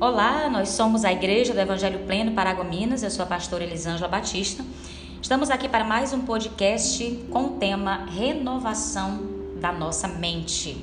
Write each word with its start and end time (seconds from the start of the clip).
Olá, 0.00 0.48
nós 0.48 0.68
somos 0.68 1.04
a 1.04 1.10
Igreja 1.10 1.52
do 1.52 1.58
Evangelho 1.58 1.98
Pleno 2.06 2.30
Paraguai 2.30 2.68
Minas. 2.68 3.02
Eu 3.02 3.10
sou 3.10 3.24
a 3.24 3.26
pastora 3.26 3.64
Elisângela 3.64 4.06
Batista. 4.06 4.64
Estamos 5.20 5.50
aqui 5.50 5.68
para 5.68 5.82
mais 5.82 6.12
um 6.12 6.20
podcast 6.20 7.18
com 7.32 7.46
o 7.46 7.50
tema 7.58 8.06
Renovação 8.06 9.18
da 9.60 9.72
nossa 9.72 10.06
mente. 10.06 10.76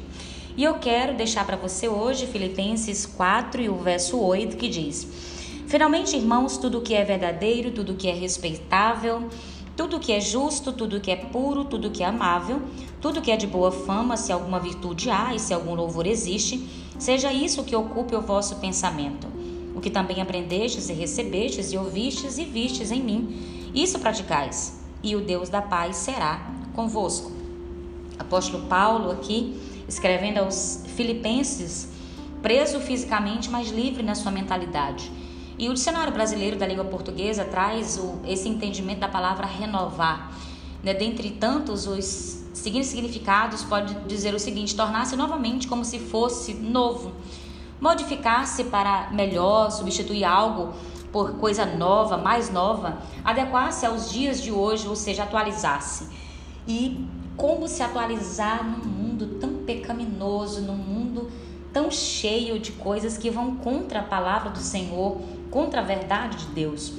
E 0.57 0.66
eu 0.66 0.74
quero 0.80 1.16
deixar 1.16 1.46
para 1.46 1.56
você 1.56 1.88
hoje 1.88 2.28
Filipenses 2.28 3.06
4 3.06 3.62
e 3.62 3.70
o 3.70 3.78
verso 3.78 4.20
8 4.20 4.57
que 4.57 4.68
diz: 4.68 5.07
Finalmente, 5.66 6.18
irmãos, 6.18 6.57
tudo 6.57 6.82
que 6.82 6.93
é 6.93 7.06
verdadeiro, 7.06 7.71
tudo 7.71 7.96
que 7.96 8.10
é 8.10 8.14
respeitável, 8.14 9.29
tudo 9.78 9.97
que 9.97 10.11
é 10.11 10.20
justo, 10.20 10.74
tudo 10.74 11.00
que 11.00 11.10
é 11.10 11.16
puro, 11.16 11.64
tudo 11.64 11.89
que 11.89 12.04
é 12.04 12.06
amável, 12.06 12.61
tudo 13.00 13.21
que 13.21 13.32
é 13.32 13.38
de 13.38 13.47
boa 13.47 13.71
fama, 13.71 14.18
se 14.18 14.34
alguma 14.34 14.60
virtude 14.60 15.10
há 15.10 15.34
e 15.34 15.39
se 15.39 15.54
algum 15.54 15.74
louvor 15.74 16.06
existe, 16.06 16.85
Seja 16.98 17.32
isso 17.34 17.64
que 17.64 17.76
ocupe 17.76 18.16
o 18.16 18.22
vosso 18.22 18.56
pensamento. 18.58 19.28
O 19.76 19.82
que 19.82 19.90
também 19.90 20.22
aprendestes 20.22 20.90
e 20.90 20.94
recebestes 20.94 21.74
e 21.74 21.78
ouvistes 21.78 22.38
e 22.38 22.46
vistes 22.46 22.92
em 22.92 23.02
mim, 23.02 23.71
isso 23.74 24.00
praticais, 24.00 24.80
e 25.04 25.16
o 25.16 25.21
Deus 25.21 25.50
da 25.50 25.62
paz 25.62 25.98
será 25.98 26.50
convosco. 26.74 27.32
Apóstolo 28.18 28.68
Paulo 28.68 29.12
aqui, 29.12 29.60
escrevendo 29.88 30.38
aos 30.38 30.84
filipenses, 30.96 31.90
preso 32.42 32.80
fisicamente, 32.80 33.50
mas 33.50 33.70
livre 33.70 34.02
na 34.02 34.16
sua 34.16 34.32
mentalidade. 34.32 35.12
E 35.58 35.70
o 35.70 35.73
dicionário 35.73 36.14
brasileiro 36.14 36.58
da 36.58 36.66
língua 36.66 36.86
portuguesa 36.86 37.44
traz 37.44 37.98
o, 37.98 38.20
esse 38.26 38.48
entendimento 38.48 39.00
da 39.00 39.08
palavra 39.08 39.46
renovar. 39.46 40.34
Né? 40.84 40.94
Dentre 40.94 41.32
tantos 41.32 41.88
os 41.88 42.45
seguintes 42.66 42.89
significados 42.89 43.64
pode 43.64 43.94
dizer 44.08 44.33
o 44.33 44.39
seguinte: 44.39 44.76
tornar-se 44.76 45.16
novamente 45.16 45.67
como 45.67 45.86
se 45.86 46.00
fosse 46.00 46.56
novo, 46.56 47.14
modificar-se 47.80 48.64
para 48.66 49.12
melhor, 49.12 49.70
substituir 49.70 50.23
algo 50.23 50.73
por 51.12 51.36
coisa 51.36 51.66
nova, 51.66 52.17
mais 52.17 52.52
nova, 52.52 52.98
adequar-se 53.23 53.86
aos 53.86 54.12
dias 54.12 54.42
de 54.42 54.52
hoje, 54.52 54.88
ou 54.88 54.95
seja, 54.95 55.23
atualizar-se. 55.23 56.09
E 56.67 57.08
como 57.38 57.67
se 57.67 57.84
atualizar 57.84 58.66
num 58.66 58.84
mundo 58.84 59.38
tão 59.40 59.58
pecaminoso, 59.64 60.62
num 60.62 60.75
mundo 60.75 61.30
tão 61.72 61.92
cheio 61.92 62.59
de 62.59 62.72
coisas 62.72 63.16
que 63.16 63.30
vão 63.30 63.58
contra 63.58 64.00
a 64.00 64.03
palavra 64.03 64.50
do 64.50 64.59
Senhor, 64.59 65.22
contra 65.52 65.81
a 65.81 65.84
verdade 65.84 66.38
de 66.38 66.47
Deus. 66.47 66.94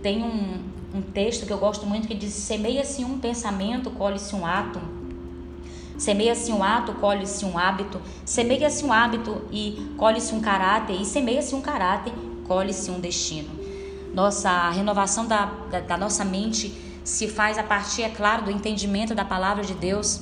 Tem 0.00 0.22
um, 0.22 0.60
um 0.94 1.00
texto 1.00 1.46
que 1.46 1.52
eu 1.52 1.58
gosto 1.58 1.86
muito 1.86 2.06
que 2.06 2.14
diz: 2.14 2.32
semeia-se 2.32 3.04
um 3.04 3.18
pensamento, 3.18 3.90
colhe-se 3.90 4.34
um 4.34 4.46
ato. 4.46 4.80
Semeia-se 5.98 6.52
um 6.52 6.62
ato, 6.62 6.94
colhe-se 6.94 7.44
um 7.44 7.56
hábito. 7.56 8.00
Semeia-se 8.24 8.84
um 8.84 8.92
hábito 8.92 9.42
e 9.50 9.94
colhe-se 9.96 10.34
um 10.34 10.40
caráter. 10.40 11.00
E 11.00 11.04
semeia-se 11.04 11.54
um 11.54 11.60
caráter, 11.60 12.12
colhe-se 12.46 12.90
um 12.90 12.98
destino. 12.98 13.48
Nossa 14.12 14.68
renovação 14.70 15.26
da, 15.26 15.46
da, 15.70 15.80
da, 15.80 15.96
nossa 15.96 16.24
mente 16.24 16.72
se 17.04 17.28
faz 17.28 17.56
a 17.56 17.62
partir, 17.62 18.02
é 18.02 18.08
claro, 18.08 18.44
do 18.44 18.50
entendimento 18.50 19.14
da 19.14 19.24
palavra 19.24 19.64
de 19.64 19.74
Deus. 19.74 20.20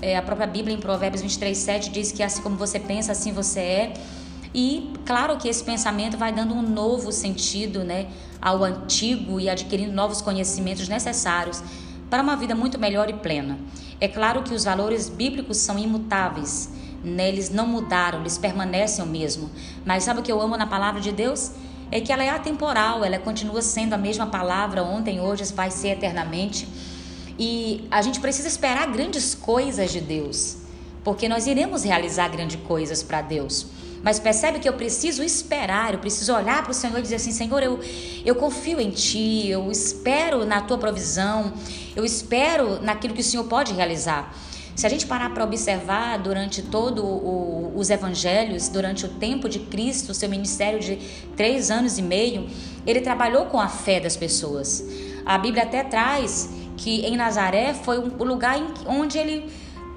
É, 0.00 0.16
a 0.16 0.22
própria 0.22 0.46
Bíblia, 0.46 0.74
em 0.74 0.80
Provérbios 0.80 1.22
23, 1.22 1.56
7, 1.56 1.90
diz 1.90 2.10
que 2.10 2.22
assim 2.22 2.42
como 2.42 2.56
você 2.56 2.80
pensa, 2.80 3.12
assim 3.12 3.32
você 3.32 3.60
é. 3.60 3.94
E 4.54 4.92
claro 5.04 5.36
que 5.36 5.48
esse 5.48 5.62
pensamento 5.62 6.16
vai 6.16 6.32
dando 6.32 6.54
um 6.54 6.62
novo 6.62 7.12
sentido 7.12 7.84
né, 7.84 8.08
ao 8.40 8.64
antigo 8.64 9.38
e 9.38 9.48
adquirindo 9.48 9.92
novos 9.92 10.22
conhecimentos 10.22 10.88
necessários 10.88 11.62
para 12.08 12.22
uma 12.22 12.36
vida 12.36 12.54
muito 12.54 12.78
melhor 12.78 13.10
e 13.10 13.12
plena. 13.12 13.58
É 14.00 14.08
claro 14.08 14.42
que 14.42 14.54
os 14.54 14.64
valores 14.64 15.08
bíblicos 15.08 15.58
são 15.58 15.78
imutáveis, 15.78 16.70
né? 17.04 17.28
eles 17.28 17.50
não 17.50 17.66
mudaram, 17.66 18.20
eles 18.20 18.38
permanecem 18.38 19.04
o 19.04 19.08
mesmo. 19.08 19.50
Mas 19.84 20.04
sabe 20.04 20.20
o 20.20 20.22
que 20.22 20.32
eu 20.32 20.40
amo 20.40 20.56
na 20.56 20.66
palavra 20.66 21.00
de 21.00 21.12
Deus? 21.12 21.50
É 21.90 22.00
que 22.00 22.12
ela 22.12 22.22
é 22.22 22.30
atemporal, 22.30 23.04
ela 23.04 23.18
continua 23.18 23.62
sendo 23.62 23.94
a 23.94 23.98
mesma 23.98 24.26
palavra 24.26 24.82
ontem, 24.82 25.20
hoje, 25.20 25.44
vai 25.52 25.70
ser 25.70 25.88
eternamente. 25.88 26.68
E 27.38 27.86
a 27.90 28.02
gente 28.02 28.20
precisa 28.20 28.48
esperar 28.48 28.90
grandes 28.90 29.34
coisas 29.34 29.90
de 29.90 30.00
Deus, 30.00 30.58
porque 31.02 31.28
nós 31.28 31.46
iremos 31.46 31.84
realizar 31.84 32.28
grandes 32.28 32.60
coisas 32.62 33.02
para 33.02 33.22
Deus. 33.22 33.66
Mas 34.02 34.18
percebe 34.18 34.58
que 34.58 34.68
eu 34.68 34.72
preciso 34.72 35.22
esperar, 35.22 35.92
eu 35.92 35.98
preciso 35.98 36.34
olhar 36.34 36.62
para 36.62 36.70
o 36.70 36.74
Senhor 36.74 36.98
e 36.98 37.02
dizer 37.02 37.16
assim: 37.16 37.32
Senhor, 37.32 37.62
eu, 37.62 37.80
eu 38.24 38.34
confio 38.34 38.80
em 38.80 38.90
Ti, 38.90 39.48
eu 39.48 39.70
espero 39.70 40.44
na 40.44 40.60
Tua 40.60 40.78
provisão, 40.78 41.52
eu 41.96 42.04
espero 42.04 42.80
naquilo 42.80 43.14
que 43.14 43.20
o 43.20 43.24
Senhor 43.24 43.44
pode 43.44 43.72
realizar. 43.72 44.34
Se 44.78 44.86
a 44.86 44.88
gente 44.88 45.08
parar 45.08 45.34
para 45.34 45.42
observar 45.42 46.18
durante 46.20 46.62
todos 46.62 47.04
os 47.74 47.90
evangelhos, 47.90 48.68
durante 48.68 49.06
o 49.06 49.08
tempo 49.08 49.48
de 49.48 49.58
Cristo, 49.58 50.14
seu 50.14 50.28
ministério 50.28 50.78
de 50.78 51.00
três 51.36 51.68
anos 51.68 51.98
e 51.98 52.02
meio, 52.02 52.48
ele 52.86 53.00
trabalhou 53.00 53.46
com 53.46 53.60
a 53.60 53.66
fé 53.66 53.98
das 53.98 54.16
pessoas. 54.16 54.84
A 55.26 55.36
Bíblia 55.36 55.64
até 55.64 55.82
traz 55.82 56.48
que 56.76 57.00
em 57.00 57.16
Nazaré 57.16 57.74
foi 57.74 57.98
um 57.98 58.22
lugar 58.22 58.56
onde 58.86 59.18
ele 59.18 59.50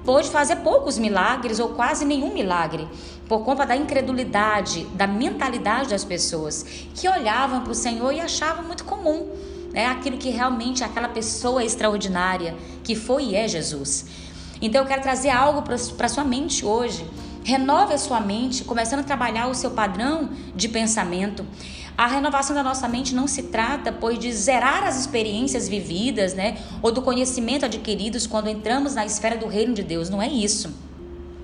pôde 0.04 0.30
fazer 0.30 0.56
poucos 0.56 0.98
milagres 0.98 1.58
ou 1.58 1.70
quase 1.70 2.04
nenhum 2.04 2.32
milagre, 2.32 2.88
por 3.28 3.44
conta 3.44 3.64
da 3.64 3.76
incredulidade, 3.76 4.84
da 4.94 5.06
mentalidade 5.06 5.90
das 5.90 6.04
pessoas 6.04 6.64
que 6.94 7.08
olhavam 7.08 7.62
para 7.62 7.72
o 7.72 7.74
Senhor 7.74 8.12
e 8.12 8.20
achavam 8.20 8.64
muito 8.64 8.84
comum, 8.84 9.28
né, 9.72 9.86
aquilo 9.86 10.18
que 10.18 10.30
realmente 10.30 10.84
aquela 10.84 11.08
pessoa 11.08 11.64
extraordinária 11.64 12.54
que 12.84 12.94
foi 12.94 13.24
e 13.26 13.34
é 13.34 13.48
Jesus. 13.48 14.06
Então 14.60 14.82
eu 14.82 14.86
quero 14.86 15.02
trazer 15.02 15.30
algo 15.30 15.62
para 15.62 16.08
sua 16.08 16.24
mente 16.24 16.64
hoje. 16.64 17.04
Renove 17.44 17.94
a 17.94 17.98
sua 17.98 18.20
mente, 18.20 18.62
começando 18.62 19.00
a 19.00 19.02
trabalhar 19.02 19.48
o 19.48 19.54
seu 19.54 19.72
padrão 19.72 20.30
de 20.54 20.68
pensamento. 20.68 21.44
A 21.98 22.06
renovação 22.06 22.54
da 22.54 22.62
nossa 22.62 22.88
mente 22.88 23.14
não 23.14 23.26
se 23.26 23.44
trata, 23.44 23.92
pois, 23.92 24.18
de 24.18 24.32
zerar 24.32 24.84
as 24.84 24.98
experiências 24.98 25.68
vividas, 25.68 26.34
né, 26.34 26.56
ou 26.80 26.92
do 26.92 27.02
conhecimento 27.02 27.64
adquiridos 27.64 28.26
quando 28.26 28.48
entramos 28.48 28.94
na 28.94 29.04
esfera 29.04 29.36
do 29.36 29.46
reino 29.46 29.74
de 29.74 29.82
Deus. 29.82 30.08
Não 30.08 30.22
é 30.22 30.28
isso, 30.28 30.72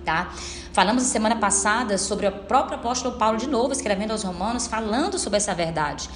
tá? 0.05 0.33
Falamos 0.73 1.03
na 1.03 1.09
semana 1.09 1.37
passada 1.37 1.99
sobre 1.99 2.27
o 2.29 2.33
próprio 2.33 2.79
apóstolo 2.79 3.17
Paulo 3.17 3.37
de 3.37 3.49
novo 3.49 3.73
escrevendo 3.73 4.13
aos 4.13 4.23
Romanos, 4.23 4.69
falando 4.69 5.19
sobre 5.19 5.39
essa 5.39 5.53
verdade. 5.53 6.09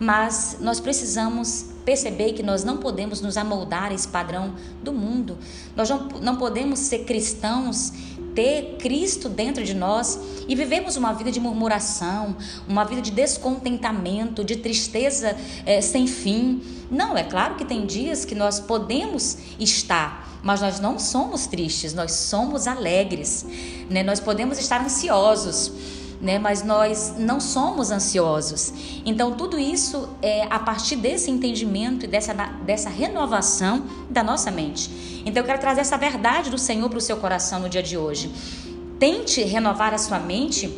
Mas 0.00 0.58
nós 0.60 0.78
precisamos 0.80 1.66
perceber 1.84 2.32
que 2.32 2.42
nós 2.42 2.62
não 2.62 2.76
podemos 2.76 3.20
nos 3.20 3.36
amoldar 3.36 3.90
a 3.90 3.94
esse 3.94 4.06
padrão 4.06 4.54
do 4.82 4.92
mundo. 4.92 5.38
Nós 5.74 5.88
não, 5.88 6.08
não 6.20 6.36
podemos 6.36 6.78
ser 6.80 7.00
cristãos 7.04 7.92
ter 8.38 8.76
Cristo 8.78 9.28
dentro 9.28 9.64
de 9.64 9.74
nós 9.74 10.16
e 10.46 10.54
vivemos 10.54 10.96
uma 10.96 11.12
vida 11.12 11.28
de 11.28 11.40
murmuração, 11.40 12.36
uma 12.68 12.84
vida 12.84 13.02
de 13.02 13.10
descontentamento, 13.10 14.44
de 14.44 14.54
tristeza 14.54 15.36
é, 15.66 15.80
sem 15.80 16.06
fim. 16.06 16.62
Não, 16.88 17.16
é 17.16 17.24
claro 17.24 17.56
que 17.56 17.64
tem 17.64 17.84
dias 17.84 18.24
que 18.24 18.36
nós 18.36 18.60
podemos 18.60 19.38
estar, 19.58 20.38
mas 20.40 20.60
nós 20.60 20.78
não 20.78 21.00
somos 21.00 21.48
tristes, 21.48 21.92
nós 21.92 22.12
somos 22.12 22.68
alegres, 22.68 23.44
né? 23.90 24.04
Nós 24.04 24.20
podemos 24.20 24.56
estar 24.56 24.84
ansiosos 24.84 25.72
né? 26.20 26.38
Mas 26.38 26.62
nós 26.62 27.14
não 27.18 27.40
somos 27.40 27.90
ansiosos. 27.90 28.72
Então 29.04 29.32
tudo 29.32 29.58
isso 29.58 30.08
é 30.20 30.46
a 30.50 30.58
partir 30.58 30.96
desse 30.96 31.30
entendimento 31.30 32.04
e 32.04 32.08
dessa, 32.08 32.34
dessa 32.34 32.88
renovação 32.88 33.84
da 34.10 34.22
nossa 34.22 34.50
mente. 34.50 35.22
Então 35.24 35.42
eu 35.42 35.46
quero 35.46 35.60
trazer 35.60 35.80
essa 35.80 35.96
verdade 35.96 36.50
do 36.50 36.58
Senhor 36.58 36.88
para 36.88 36.98
o 36.98 37.00
seu 37.00 37.16
coração 37.16 37.60
no 37.60 37.68
dia 37.68 37.82
de 37.82 37.96
hoje. 37.96 38.32
Tente 38.98 39.42
renovar 39.42 39.94
a 39.94 39.98
sua 39.98 40.18
mente, 40.18 40.68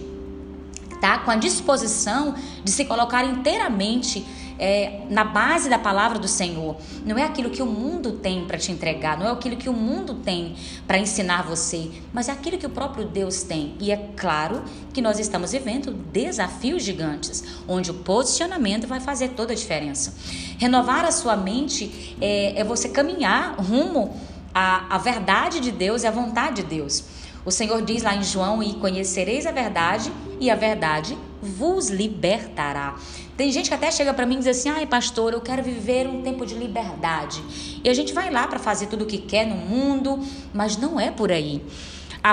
tá? 1.01 1.19
Com 1.19 1.31
a 1.31 1.37
disposição 1.37 2.35
de 2.63 2.71
se 2.71 2.85
colocar 2.85 3.25
inteiramente 3.25 4.27
é, 4.61 5.01
na 5.09 5.25
base 5.25 5.71
da 5.71 5.79
palavra 5.79 6.19
do 6.19 6.29
Senhor. 6.29 6.77
Não 7.07 7.17
é 7.17 7.25
aquilo 7.25 7.49
que 7.49 7.63
o 7.63 7.67
mundo 7.67 8.13
tem 8.13 8.45
para 8.45 8.59
te 8.59 8.71
entregar, 8.71 9.19
não 9.19 9.27
é 9.27 9.31
aquilo 9.31 9.57
que 9.57 9.71
o 9.71 9.73
mundo 9.73 10.17
tem 10.17 10.55
para 10.87 10.99
ensinar 10.99 11.43
você, 11.43 11.91
mas 12.13 12.29
é 12.29 12.33
aquilo 12.33 12.59
que 12.59 12.67
o 12.67 12.71
próprio 12.71 13.07
Deus 13.07 13.43
tem. 13.43 13.75
E 13.81 13.91
é 13.91 14.11
claro 14.15 14.63
que 14.93 15.01
nós 15.01 15.19
estamos 15.19 15.53
vivendo 15.53 15.91
desafios 15.91 16.83
gigantes, 16.83 17.43
onde 17.67 17.91
o 17.91 17.95
posicionamento 17.95 18.87
vai 18.87 19.01
fazer 19.01 19.31
toda 19.31 19.55
a 19.55 19.57
diferença. 19.57 20.15
Renovar 20.59 21.07
a 21.07 21.11
sua 21.11 21.37
mente 21.37 22.17
é, 22.21 22.61
é 22.61 22.63
você 22.63 22.91
caminhar 22.91 23.55
rumo 23.59 24.15
à, 24.55 24.95
à 24.95 24.99
verdade 24.99 25.61
de 25.61 25.73
Deus 25.73 26.03
e 26.03 26.07
à 26.07 26.11
vontade 26.11 26.57
de 26.57 26.65
Deus. 26.65 27.05
O 27.47 27.51
Senhor 27.51 27.81
diz 27.81 28.03
lá 28.03 28.15
em 28.15 28.23
João: 28.23 28.63
E 28.63 28.75
conhecereis 28.75 29.47
a 29.47 29.53
verdade, 29.53 30.13
e 30.39 30.51
a 30.51 30.55
verdade 30.55 31.17
vos 31.43 31.89
libertará. 31.89 32.97
Tem 33.37 33.51
gente 33.51 33.69
que 33.69 33.75
até 33.75 33.91
chega 33.91 34.13
para 34.13 34.27
mim 34.27 34.35
e 34.35 34.39
diz 34.39 34.47
assim: 34.49 34.69
ai, 34.69 34.87
pastor, 34.87 35.33
eu 35.33 35.41
quero 35.41 35.63
viver 35.63 36.07
um 36.07 36.23
tempo 36.23 36.45
de 36.45 36.55
liberdade. 36.55 37.43
E 37.83 37.89
a 37.89 37.95
gente 37.95 38.13
vai 38.13 38.31
lá 38.31 38.47
para 38.47 38.59
fazer 38.59 38.87
tudo 38.87 39.05
o 39.05 39.07
que 39.07 39.19
quer 39.19 39.47
no 39.47 39.57
mundo, 39.57 40.21
mas 40.53 40.77
não 40.77 41.01
é 41.01 41.11
por 41.11 41.33
aí. 41.33 41.63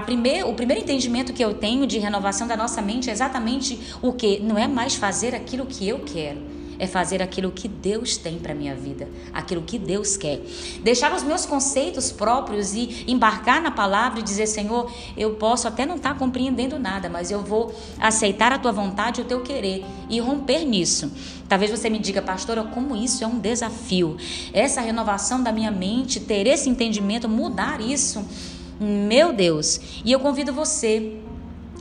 Primeir, 0.06 0.46
o 0.46 0.54
primeiro 0.54 0.82
entendimento 0.82 1.32
que 1.32 1.44
eu 1.44 1.54
tenho 1.54 1.88
de 1.88 1.98
renovação 1.98 2.46
da 2.46 2.58
nossa 2.58 2.82
mente 2.82 3.10
é 3.10 3.14
exatamente 3.14 3.80
o 4.02 4.12
que? 4.12 4.40
Não 4.40 4.58
é 4.58 4.68
mais 4.68 4.96
fazer 4.96 5.34
aquilo 5.34 5.66
que 5.66 5.88
eu 5.88 6.00
quero, 6.00 6.42
é 6.80 6.88
fazer 6.88 7.22
aquilo 7.22 7.52
que 7.52 7.68
Deus 7.68 8.18
tem 8.18 8.38
para 8.38 8.54
minha 8.54 8.76
vida, 8.76 9.08
aquilo 9.34 9.62
que 9.62 9.78
Deus 9.78 10.18
quer. 10.18 10.40
Deixar 10.84 11.14
os 11.14 11.24
meus 11.24 11.46
conceitos 11.46 12.12
próprios 12.12 12.74
e 12.74 13.06
embarcar 13.08 13.62
na 13.62 13.72
palavra 13.72 14.20
e 14.20 14.24
dizer, 14.24 14.48
Senhor, 14.48 14.92
eu 15.16 15.36
posso 15.36 15.68
até 15.68 15.86
não 15.86 15.96
estar 15.96 16.14
tá 16.14 16.20
compreendendo 16.20 16.78
nada, 16.80 17.10
mas 17.10 17.32
eu 17.32 17.42
vou 17.42 17.74
aceitar 18.00 18.52
a 18.52 18.60
tua 18.60 18.72
vontade 18.72 19.22
e 19.22 19.24
o 19.24 19.28
teu 19.28 19.42
querer 19.42 19.86
e 20.10 20.20
romper 20.20 20.66
nisso. 20.66 21.12
Talvez 21.48 21.72
você 21.72 21.90
me 21.90 22.00
diga, 22.00 22.22
pastora, 22.22 22.64
como 22.64 22.96
isso 22.96 23.24
é 23.24 23.28
um 23.28 23.40
desafio. 23.40 24.18
Essa 24.52 24.82
renovação 24.82 25.42
da 25.42 25.52
minha 25.52 25.72
mente, 25.72 26.20
ter 26.20 26.46
esse 26.46 26.70
entendimento, 26.70 27.30
mudar 27.30 27.80
isso. 27.80 28.26
Meu 28.80 29.34
Deus. 29.34 29.80
E 30.04 30.12
eu 30.12 30.20
convido 30.20 30.54
você 30.54 31.18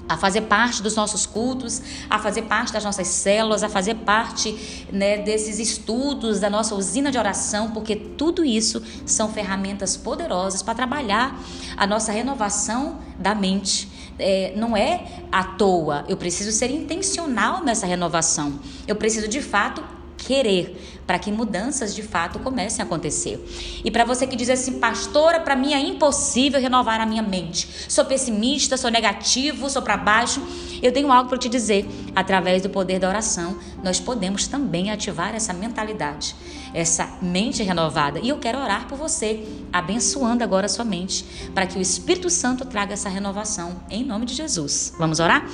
a 0.08 0.16
fazer 0.16 0.42
parte 0.42 0.82
dos 0.82 0.94
nossos 0.94 1.26
cultos, 1.26 1.82
a 2.08 2.18
fazer 2.18 2.42
parte 2.42 2.72
das 2.72 2.84
nossas 2.84 3.08
células, 3.08 3.62
a 3.62 3.68
fazer 3.68 3.94
parte 3.96 4.86
né, 4.92 5.18
desses 5.18 5.58
estudos, 5.58 6.40
da 6.40 6.48
nossa 6.48 6.74
usina 6.74 7.10
de 7.10 7.18
oração, 7.18 7.70
porque 7.70 7.96
tudo 7.96 8.44
isso 8.44 8.82
são 9.04 9.28
ferramentas 9.28 9.96
poderosas 9.96 10.62
para 10.62 10.74
trabalhar 10.74 11.40
a 11.76 11.86
nossa 11.86 12.12
renovação 12.12 13.00
da 13.18 13.34
mente. 13.34 13.88
É, 14.18 14.54
não 14.56 14.76
é 14.76 15.24
à 15.30 15.44
toa, 15.44 16.04
eu 16.08 16.16
preciso 16.16 16.50
ser 16.50 16.70
intencional 16.70 17.62
nessa 17.62 17.86
renovação. 17.86 18.58
Eu 18.86 18.96
preciso 18.96 19.28
de 19.28 19.42
fato 19.42 19.84
querer 20.16 20.95
para 21.06 21.18
que 21.18 21.30
mudanças 21.30 21.94
de 21.94 22.02
fato 22.02 22.38
comecem 22.40 22.82
a 22.82 22.86
acontecer. 22.86 23.42
E 23.84 23.90
para 23.90 24.04
você 24.04 24.26
que 24.26 24.34
diz 24.34 24.50
assim, 24.50 24.78
pastora, 24.78 25.40
para 25.40 25.54
mim 25.54 25.72
é 25.72 25.78
impossível 25.78 26.60
renovar 26.60 27.00
a 27.00 27.06
minha 27.06 27.22
mente. 27.22 27.68
Sou 27.88 28.04
pessimista, 28.04 28.76
sou 28.76 28.90
negativo, 28.90 29.70
sou 29.70 29.82
para 29.82 29.96
baixo. 29.96 30.42
Eu 30.82 30.92
tenho 30.92 31.10
algo 31.12 31.28
para 31.28 31.38
te 31.38 31.48
dizer. 31.48 31.88
Através 32.14 32.62
do 32.62 32.70
poder 32.70 32.98
da 32.98 33.08
oração, 33.08 33.56
nós 33.82 34.00
podemos 34.00 34.46
também 34.46 34.90
ativar 34.90 35.34
essa 35.34 35.52
mentalidade, 35.52 36.34
essa 36.74 37.08
mente 37.22 37.62
renovada. 37.62 38.18
E 38.18 38.28
eu 38.28 38.38
quero 38.38 38.58
orar 38.58 38.88
por 38.88 38.98
você, 38.98 39.46
abençoando 39.72 40.42
agora 40.42 40.66
a 40.66 40.68
sua 40.68 40.84
mente, 40.84 41.24
para 41.54 41.66
que 41.66 41.78
o 41.78 41.80
Espírito 41.80 42.28
Santo 42.28 42.64
traga 42.64 42.94
essa 42.94 43.08
renovação, 43.08 43.80
em 43.90 44.04
nome 44.04 44.26
de 44.26 44.34
Jesus. 44.34 44.92
Vamos 44.98 45.20
orar? 45.20 45.46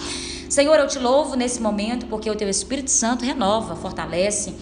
Senhor, 0.49 0.79
eu 0.79 0.87
te 0.87 0.99
louvo 0.99 1.35
nesse 1.35 1.61
momento 1.61 2.07
porque 2.07 2.31
o 2.31 2.37
teu 2.37 2.49
Espírito 2.49 2.91
Santo 2.91 3.25
renova, 3.25 3.75
fortalece 3.75 4.55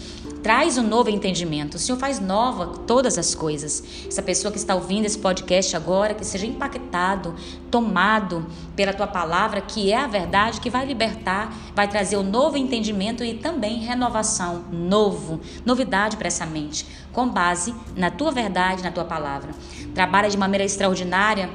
traz 0.42 0.78
um 0.78 0.82
novo 0.82 1.10
entendimento. 1.10 1.74
O 1.74 1.78
Senhor 1.78 1.98
faz 1.98 2.18
nova 2.18 2.66
todas 2.86 3.18
as 3.18 3.34
coisas. 3.34 3.82
Essa 4.06 4.22
pessoa 4.22 4.50
que 4.50 4.58
está 4.58 4.74
ouvindo 4.74 5.04
esse 5.04 5.18
podcast 5.18 5.76
agora, 5.76 6.14
que 6.14 6.24
seja 6.24 6.46
impactado, 6.46 7.34
tomado 7.70 8.46
pela 8.74 8.92
tua 8.92 9.06
palavra, 9.06 9.60
que 9.60 9.92
é 9.92 9.96
a 9.96 10.06
verdade, 10.06 10.60
que 10.60 10.70
vai 10.70 10.86
libertar, 10.86 11.54
vai 11.74 11.88
trazer 11.88 12.16
um 12.16 12.22
novo 12.22 12.56
entendimento 12.56 13.22
e 13.22 13.34
também 13.34 13.80
renovação, 13.80 14.64
novo, 14.72 15.40
novidade 15.64 16.16
para 16.16 16.28
essa 16.28 16.46
mente, 16.46 16.86
com 17.12 17.28
base 17.28 17.74
na 17.96 18.10
tua 18.10 18.30
verdade, 18.30 18.82
na 18.82 18.90
tua 18.90 19.04
palavra. 19.04 19.50
Trabalha 19.94 20.28
de 20.28 20.36
maneira 20.36 20.64
extraordinária 20.64 21.50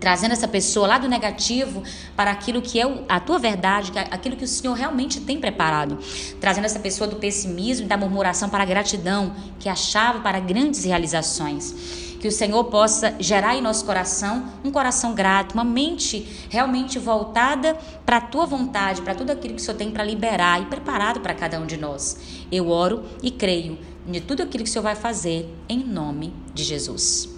trazendo 0.00 0.32
essa 0.32 0.48
pessoa 0.48 0.86
lá 0.86 0.98
do 0.98 1.08
negativo 1.08 1.82
para 2.14 2.30
aquilo 2.30 2.60
que 2.60 2.80
é 2.80 3.04
a 3.08 3.20
tua 3.20 3.38
verdade, 3.38 3.92
é 3.96 4.00
aquilo 4.10 4.36
que 4.36 4.44
o 4.44 4.48
Senhor 4.48 4.74
realmente 4.74 5.20
tem 5.20 5.40
preparado, 5.40 5.98
trazendo 6.40 6.64
essa 6.64 6.78
pessoa 6.78 7.08
do 7.08 7.16
pessimismo 7.16 7.86
e 7.86 7.88
da 7.88 7.96
murmuração 7.96 8.48
para 8.48 8.62
a 8.62 8.66
gratidão, 8.66 9.34
que 9.58 9.68
é 9.68 9.72
a 9.72 9.76
chave 9.76 10.20
para 10.20 10.40
grandes 10.40 10.84
realizações. 10.84 12.06
Que 12.20 12.28
o 12.28 12.32
Senhor 12.32 12.64
possa 12.64 13.14
gerar 13.20 13.54
em 13.56 13.60
nosso 13.60 13.84
coração 13.84 14.50
um 14.64 14.70
coração 14.70 15.14
grato, 15.14 15.52
uma 15.52 15.64
mente 15.64 16.26
realmente 16.48 16.98
voltada 16.98 17.76
para 18.04 18.16
a 18.16 18.20
tua 18.20 18.46
vontade, 18.46 19.02
para 19.02 19.14
tudo 19.14 19.30
aquilo 19.30 19.54
que 19.54 19.60
o 19.60 19.64
Senhor 19.64 19.76
tem 19.76 19.90
para 19.90 20.02
liberar 20.02 20.60
e 20.62 20.66
preparado 20.66 21.20
para 21.20 21.34
cada 21.34 21.60
um 21.60 21.66
de 21.66 21.76
nós. 21.76 22.16
Eu 22.50 22.68
oro 22.68 23.04
e 23.22 23.30
creio 23.30 23.78
em 24.08 24.20
tudo 24.20 24.42
aquilo 24.42 24.64
que 24.64 24.70
o 24.70 24.72
Senhor 24.72 24.82
vai 24.82 24.96
fazer 24.96 25.54
em 25.68 25.84
nome 25.84 26.32
de 26.54 26.64
Jesus. 26.64 27.35